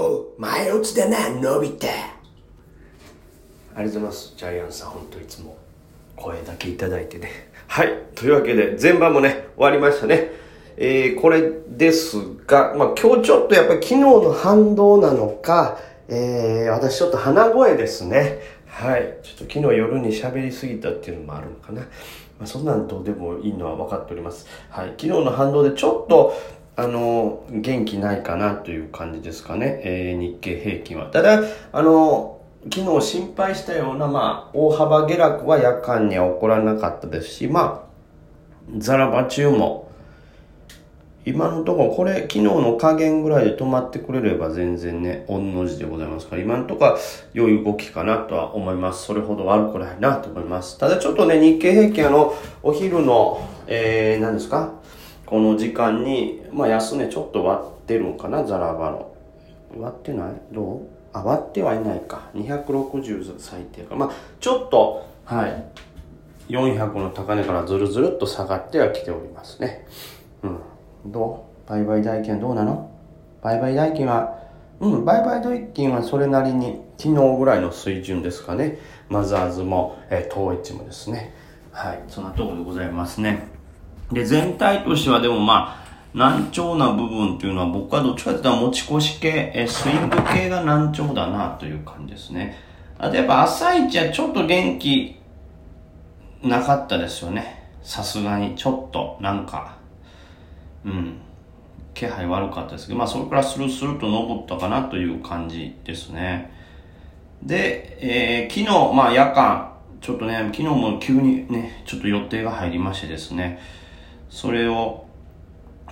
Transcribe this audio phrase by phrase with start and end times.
[0.00, 1.88] おう、前落ちだな、伸びた。
[1.88, 1.96] あり
[3.74, 4.34] がとうございます。
[4.36, 5.56] ジャイアンさん、本当いつも
[6.14, 7.50] 声だけいただいてね。
[7.66, 7.94] はい。
[8.14, 10.30] というわけで、前番もね、終わりましたね。
[10.76, 12.16] えー、これです
[12.46, 18.38] が、まあ今日ちょっとやっぱり昨日の反動なのか、えー、私ちょっと鼻声ですね。
[18.68, 19.18] はい。
[19.24, 21.80] ちょっと昨日夜に喋りすぎたっていうのもあるのかな。
[21.80, 21.86] ま
[22.44, 24.46] あそんなんどうでもいいのは分かっております。
[24.70, 24.90] はい。
[24.90, 26.32] 昨日の反動でちょっと、
[26.80, 29.80] あの、元気ないかなという感じですかね。
[29.82, 31.06] えー、日経平均は。
[31.06, 31.40] ただ、
[31.72, 32.40] あの、
[32.72, 37.88] 昨日心配したような、まあ、大幅下落は夜間には起こらなかったですし、まあ、
[38.78, 39.88] ザラバ中も、
[41.24, 46.98] 今のところ、これ、昨日の加減ぐらいで止まってくれれば全然ね、御の字でございますから、今のところは
[47.34, 49.04] 良い動きかなとは思います。
[49.04, 50.78] それほど悪くないなと思います。
[50.78, 54.74] ただちょっとね、日経平均あの、お昼の、えー、何ですか？
[55.28, 59.14] この時間に、まあ、安値ちょっと割ってるんかな、ザラバの。
[59.76, 60.32] 割ってない？
[60.52, 60.80] どう？
[61.12, 62.30] あ、割ってはいないか。
[62.34, 63.94] 260最低か。
[63.94, 65.64] まあ、ちょっと、はい。
[66.48, 69.86] 400の高値からずるずるっと下がってはきておりますね。
[70.42, 71.12] うん。
[71.12, 71.70] どう？
[71.70, 72.90] 売買代金どうなの？
[73.42, 74.38] 売買代金は、
[74.80, 78.78] うん、売買代金はそれなりに昨日ぐらいの水準ですかね。
[79.10, 81.34] マザーズも、えー、東エッジもですね。
[81.70, 82.02] はい。
[82.08, 83.57] そんなところでございますね。
[84.12, 92.56] で、全体としてはでもまあ、難聴な部分っていうのは僕はどっちかというと持ち越し系、えスイング系が難聴だなという感じですね。
[92.98, 95.16] あとやっぱ朝一はちょっと元気
[96.42, 97.70] なかったですよね。
[97.82, 99.76] さすがにちょっとなんか、
[100.84, 101.20] うん、
[101.94, 106.52] 気配悪かったですけど、まあそれからスルスルと登ったかなという感じですね。
[107.42, 113.60] で、えー、昨日、まあ夜間、ちょっとね、昨日も急にね、ちょっと予定が入りましてですね、
[114.30, 115.06] それを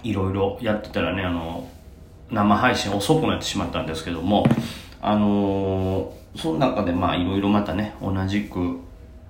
[0.02, 1.68] いろいろやってたらね、あの、
[2.30, 4.46] 生配信遅くなってしまったんですけども、
[5.00, 8.78] あのー、その中でまあいろいろまたね、同じく、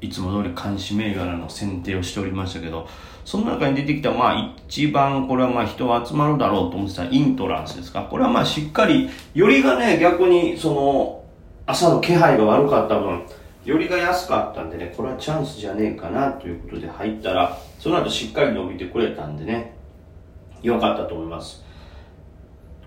[0.01, 2.89] いつも通り監視銘柄の選定をしておりましたけど、
[3.25, 8.03] その中に出てきたまあ一番これはまあ人集まるだろうと思ってたイントランスですか？
[8.03, 11.25] これはまあしっかり、よりがね、逆にその、
[11.67, 13.23] 朝の気配が悪かった分、
[13.65, 19.77] よりが安かったんでね、これはチャンスじゃねえかなということで入ったら、その後しっかり伸びてくれたんでね、
[20.61, 21.63] 良かったと思います。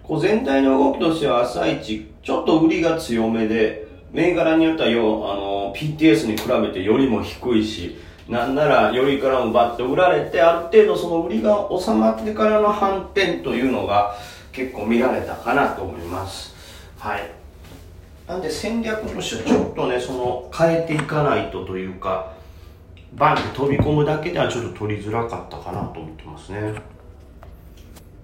[0.04, 7.96] こう全体の動きとしては朝一、ちょっと売りが強めで、銘柄によってはよ、あの、PTS に比べてよりも低いし、
[8.28, 14.18] なんならよりからもバッと売られて、ある程度その売りが収まってからの反転というのが
[14.52, 16.54] 結構見られたかなと思います。
[16.98, 17.32] はい。
[18.28, 22.38] なんで戦略としてはちょっとね、その変えていかないとというか、
[23.14, 26.74] バンって飛び込むだけではちょっと取りづらかったかなと思ってますね。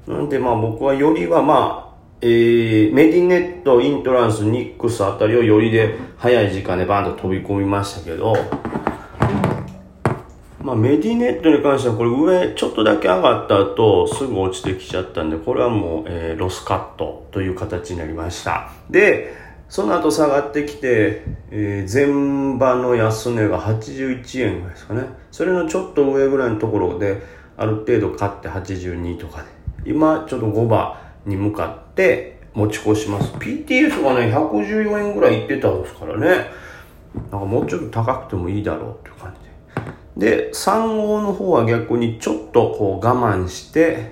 [0.07, 8.35] なんでまあ僕はよりはまあ、えー、メディネット、イントランス、ニックスあたりをよりで早い時間でバンと飛び込みましたけど、
[10.61, 18.69] まあメディネットに関してはこれ上ちょっとだけ上がった後すぐ落ちてきちゃったんで、これはもう、えー、ロスカットという形になりました。
[18.89, 25.03] で、その後下がってきて、えー、前場の安値が81円ぐらいですかね。
[25.31, 27.21] それのちょっと上ぐらいのところで、
[27.57, 29.41] ある程度買って82とか
[29.83, 29.91] で。
[29.91, 30.95] 今、ちょっと5番
[31.25, 33.31] に向かって持ち越します。
[33.33, 36.45] PTS がね、114円ぐらいいってたんですからね。
[37.31, 39.35] なんかもうちょっと高くてもいいだろうっていう感
[40.15, 40.37] じで。
[40.47, 44.11] で、3号の方は逆にちょっとこう我慢して、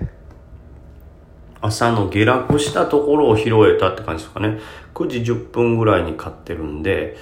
[1.64, 4.58] 朝の下落したところを拾えたって感じですかね。
[4.94, 7.16] 9時10分ぐらいに買ってるんで、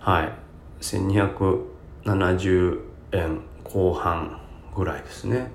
[0.00, 0.32] はい。
[0.80, 2.80] 1270
[3.12, 4.40] 円後半
[4.74, 5.52] ぐらいですね。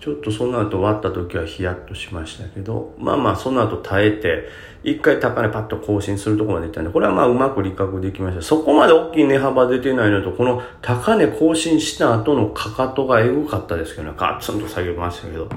[0.00, 4.48] ちょっとその後割った時はヒヤッとしましたけど、まあまあその後耐えて、
[4.82, 8.42] 一回高値パッと更新するところまでいったんで、これはまあうまく利確できました。
[8.42, 15.48] そこまで大きい値幅出てないのと、この高値更新した後のかかとがエグかったですけどね、ガツンと下げましたけど、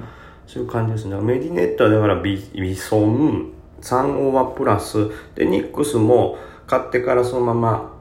[0.47, 1.19] そういう感じですね。
[1.19, 3.51] メディネットはだからビビソン、
[3.81, 6.37] 3オーバープラス、で、ニックスも
[6.67, 7.95] 買ってからそのまま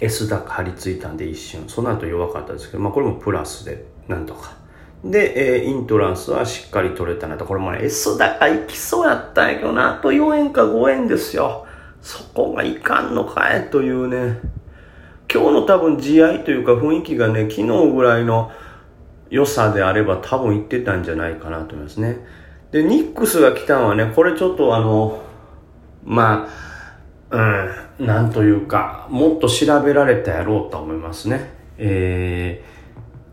[0.00, 4.52] S 高張り付いたんで一瞬、その後弱かったですけど、まあこれもプラスで、なんとか。
[5.04, 7.44] で、えー、イントランスはしっかり取れたなと。
[7.44, 9.98] これもね、S 高いきそうやったんやけどな。
[9.98, 11.66] あと4円か5円ですよ。
[12.00, 14.40] そこがいかんのかいというね。
[15.32, 18.50] 今日の多分地合いというか雰囲気がね、昨日ぐらいの
[19.32, 22.18] 良さであれば多分言ってたんじゃないかなと思いますね。
[22.70, 25.22] で、ニックスが来たのはね、これちょっとあの、
[26.04, 26.46] ま
[27.30, 31.48] あ、うん、なんというか、もっと調べられたやろうと思いますね。
[31.78, 32.62] え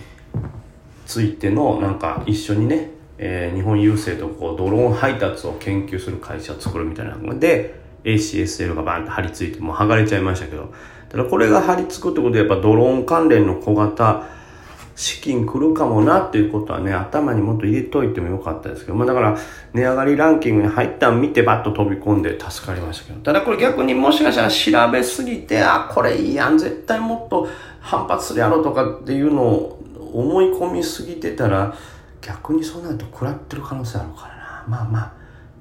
[1.05, 10.73] ついてのなんか一緒にね、えー日本郵政とこうドローン配達を研究する会社を作るみたいなので ACSL がバーンと張り付いてもう剥がれちゃいましたけど
[11.09, 14.25] ただこれが張り付くってことでやっぱドローン関連の小型
[14.97, 19.37] 資金来るかもなっていうことはね、頭にもっと入れといてもよかったですけど、まあだから、
[19.73, 27.49] 値上がりランキングに入ったん見てバッと飛び込んで助かりましたけど、ただこれ逆にもしかしたら調べすぎて、あ、これいいやん、絶対もっと
[27.81, 29.81] 反発するやろとかっていうのを
[30.13, 31.75] 思い込みすぎてたら、
[32.21, 34.65] 逆にそうなると食らってる可能性あるからな。
[34.69, 35.13] まあまあ、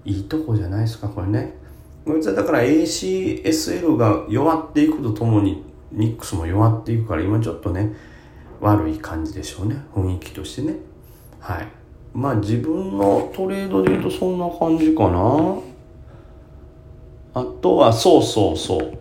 [0.06, 1.62] いいとこじゃないですか、これね。
[2.05, 7.94] こいつはだから ACSL が弱っていくとともに、ニックスも弱っていくから、今ちょっとね、
[8.59, 9.77] 悪い感じでしょうね。
[9.94, 10.75] 雰囲気としてね。
[11.39, 11.67] はい。
[12.13, 15.57] まあ自分のトレードで言うとそんな感じかな。
[17.33, 18.97] あとはそうそうそう。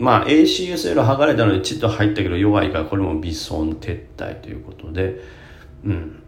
[0.00, 5.20] まあ ACSL 剥がれたのでちっと入ったけど弱いからこれも微損撤退ということで。
[5.84, 6.22] うん。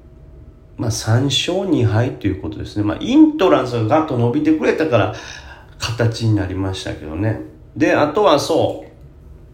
[0.76, 2.84] まあ3勝2敗ということですね。
[2.84, 5.14] まあイントランスがガッと伸びてくれたから
[5.86, 7.40] 形になりましたけどね。
[7.76, 8.86] であとはそ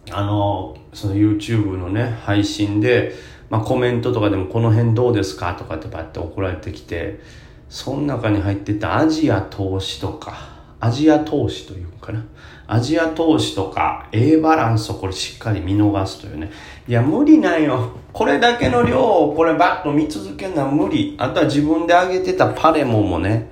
[0.06, 3.14] うあのその YouTube のね配信で、
[3.48, 5.54] まあ、コメントとかでもこの辺どうですか？
[5.54, 7.20] とかってバッて送られてきて
[7.68, 10.50] その中に入ってたアジア投資とか
[10.80, 12.24] アジア投資というかな？
[12.66, 16.50] アジア投資とか A バランスをこれしっかり見逃すというね。
[16.86, 17.92] いや無理なんよ。
[18.12, 21.16] これだけの量をこれバッと見続けるのは無理。
[21.18, 23.50] あとは自分で上げてたパレモもね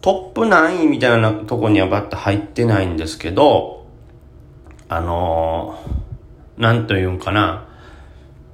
[0.00, 3.78] トップ何位みたいなとこにはバッと入ってないんですけど
[4.88, 7.68] あのー、なんというんかな、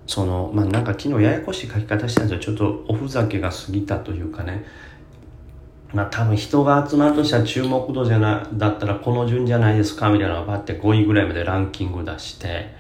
[0.07, 2.41] その、まあ、なんか昨日ややこしい書き方したんですよ。
[2.41, 4.65] ちょっとおふざけが過ぎたというかね。
[5.93, 12.75] まあ多分人が集まるとしたら注目度じゃな、だったらこの順じゃないですかみたいなのがバッて5位ぐらいまでランキング出して、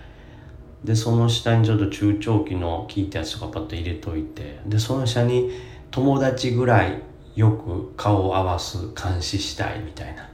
[0.82, 5.52] で、その下にちょっと中長期の聞いたやつとかパッと入れといて、で、その下に
[5.92, 7.00] 友達ぐらい
[7.34, 10.28] よく顔を合わす監視したいみたいな。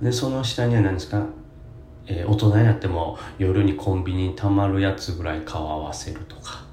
[0.00, 1.26] で、その下には何ですか？
[2.06, 6.66] えー、大人になっても夜にコンビニにたまるやつぐらい顔合わせるとか。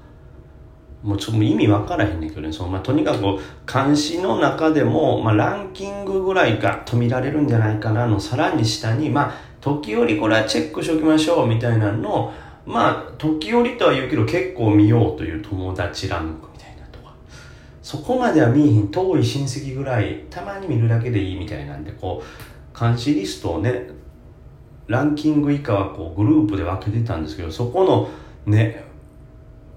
[1.02, 2.52] もうちょっと意味分からへんねんけどね。
[2.52, 3.22] その、まあ、とにかく
[3.70, 12.32] 監視の中でも、まあ、ランキングぐらいガッと見られるんじゃないかなのさらに下にまあ時折これはチェックしておきましょうみたいなのを
[12.64, 16.48] まあ時折とは言うけど結構見ようという友達ランク
[17.86, 23.86] そこまでは見えへん遠い親戚ぐらいたまに見るだけでいいみたいなんでこう監視リストをね
[24.88, 28.10] ランキング以下はこうグループで分けてたんですけどそこの
[28.44, 28.82] ね、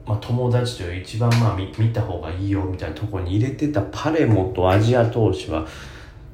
[0.07, 5.67] まあ、友達という一番まあ見見た方がいいよみたいなとこに入れてたパレモとアジア投資は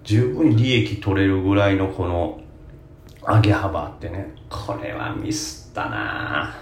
[0.05, 2.39] 十分利益取れるぐらいのこの
[3.27, 6.55] 上げ幅あってねこれはミスったな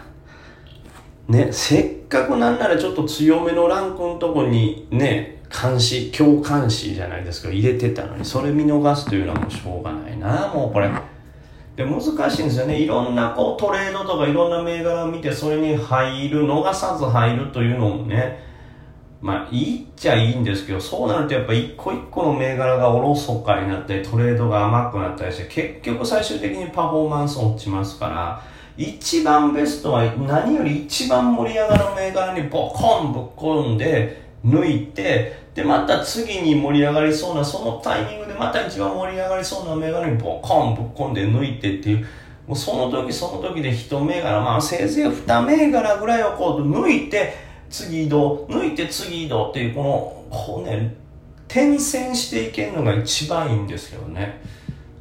[1.28, 10.52] ねせっかくなんならちょっと強めのランクのとこにね監視強監視じゃないですか入れてたのにそれ見逃すというのはもうしょうがないな。
[10.54, 10.90] もうこれ。
[11.76, 12.80] で難しいんですよね。
[12.80, 18.54] いろんなこうトレードとかいろんな銘柄を見てそれに入る逃さず入るというのもね。
[19.22, 28.44] まあいいっちゃいいんですけどそうなるとやっぱ一個一個の銘柄がおろそかになってトレードが甘くなったりして結局最終的にパフォーマンス落ちますから
[28.78, 42.08] 一番ベストは何より一番盛り上がる銘柄にボコンぶっ込んで抜いてでまた次に盛り上がりそうなそのタイミングでまた一番盛り上がりそうな銘柄にボコンぶっ込んで抜いてっていう
[42.48, 47.34] もうその時その時で一銘柄まあせいぜい二銘柄ぐらいをこう抜いて
[47.70, 50.96] 次移動抜いて次移動っていうこのこうね
[51.48, 54.42] 転戦していけるのが一番いいんですけどね。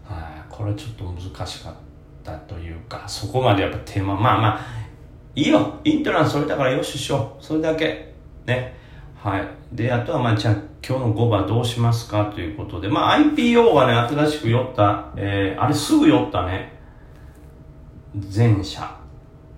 [0.05, 0.45] はい。
[0.51, 1.92] これちょっと難しかった。
[2.31, 4.83] というかそこまでやっぱ手間まあまあ
[5.35, 5.81] いいよ。
[5.85, 7.43] イントランそれだからよししよう。
[7.43, 8.13] それだけ。
[8.45, 8.77] ね。
[9.17, 9.49] はい。
[9.73, 10.55] であとはまあじゃあ
[10.87, 12.27] 今日の5番どうしますか？
[12.27, 12.89] ということで。
[12.89, 16.79] まあ IPO がね新しく寄った、えー、あれすぐ寄ったね。
[18.19, 18.95] 全社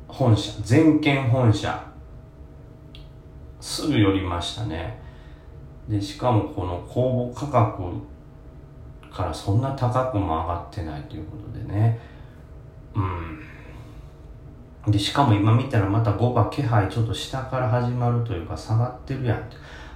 [0.07, 0.53] 本社。
[0.63, 1.93] 全県本社。
[3.61, 5.03] すぐ寄りましたね。
[5.89, 7.83] でしかもこの公募価格
[9.13, 11.99] からそんな高くも上がってないということでね。
[14.87, 19.51] でしかも今見たらまた5番気配ちょっと下から始まるというか下がってるやん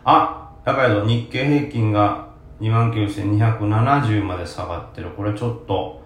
[0.05, 2.29] あだけど日経平均が
[2.61, 5.11] 29,270まで下がってる。
[5.11, 6.03] これちょっと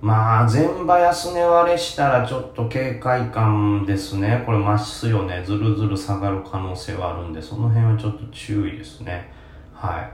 [0.00, 4.42] まあ全場安値割れしたらちょっと警戒感ですね。
[4.44, 5.42] これ増すよね。
[5.44, 9.30] ずるずる下がる可能性はあるんでその辺はちょっと注意ですね。
[9.72, 10.10] はい。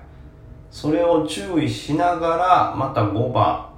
[0.71, 3.70] それを注意しながらまた5番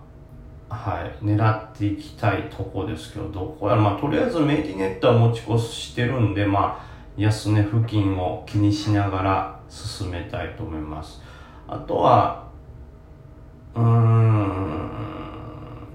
[0.72, 6.84] はい、狙っていきたいとこですけど、どこやら、まあ、とりあえずメディネットは持ち越してるんで、まあ、
[7.16, 11.20] 安値付近を気にしながら進めたいと思います。
[11.68, 12.48] あとは、
[13.74, 14.90] うーん、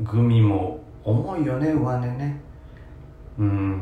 [0.04, 2.40] グミも重いよね、上値ね。
[3.40, 3.82] うん。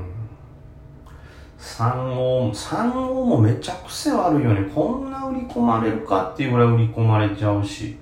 [1.57, 4.69] 三王、三王もめちゃくちゃ悪いよね。
[4.73, 7.97] こんな売り込まれるかっていうぐらい売り込まれちゃうし。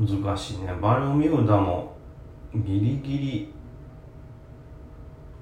[0.00, 0.72] 難しいね。
[0.80, 1.96] バルミューダも
[2.54, 3.52] ギリギリ、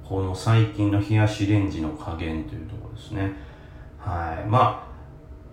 [0.06, 3.32] この最近の冷やしレンジの加減というところですね。
[3.98, 4.48] はい。
[4.48, 4.88] まあ、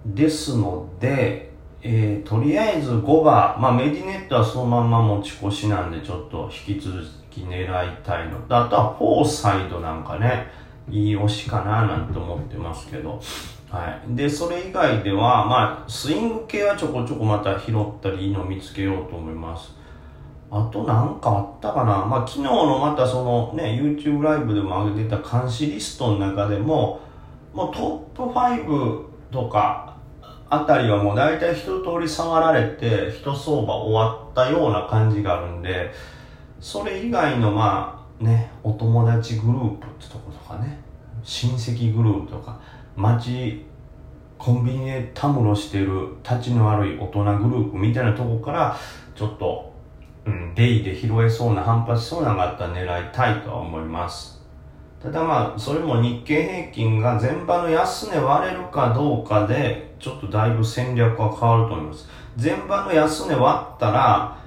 [0.05, 10.47] ですので、えーとりあえず5番、まあ、メディネットはそのまんま持ち越しなんでちょっと引き続き狙いたいのとあとはフォーサイドなんかね
[10.89, 13.21] いい推しかななんて思ってますけど、
[13.69, 19.73] はい、でそれ以外では、まあ、スイング系はちょこちょこまた拾ったりいいの見つけようと思います。
[20.51, 22.05] あとなんかあったかな。
[22.05, 27.01] まあ昨日のまたそのね YouTube ライブでも上げてた監視リストの中でも
[27.53, 29.97] もうトップ5とか
[30.49, 35.91] あたりはもう大体一通り触られて一相場終わったような感じがあるんで
[36.59, 40.79] それ以外のまあねお友達グループってとことかね。
[41.25, 42.59] 親戚グループとか
[42.95, 43.65] 街
[44.37, 48.77] コンビニでたむろしてるたちの悪い大人グループみたいなとこから
[49.15, 49.73] ちょっと、
[50.25, 54.35] うん、デイで拾えそうな反発しそうなのがあったら狙いたいとは思います。
[55.01, 62.07] ただまあそれも日経平均が前場の安値割れるかどうかでちょっとだいぶ戦略は変わると思います。
[62.41, 64.37] 前場の安値割ったら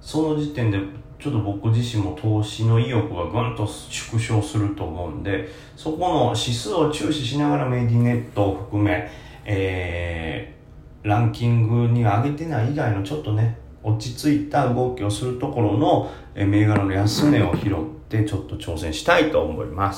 [0.00, 0.80] その時点で
[1.18, 9.10] ちょっと僕自身も投資の意欲がぐんと縮小すると思うんでそこの指数を注視しながらメディネットを含め、
[9.44, 17.74] えー、ランキングに上げてない以外のちょっとね落ち着いた動きをするところのえ銘柄の安値を拾っ
[18.08, 19.94] てちょっと挑戦したいと思います。